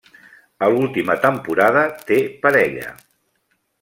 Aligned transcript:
A 0.67 0.69
l'última 0.75 1.17
temporada 1.25 1.83
té 2.09 2.19
parella. 2.47 2.89